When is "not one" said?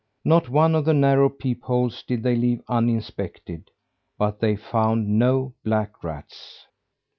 0.25-0.73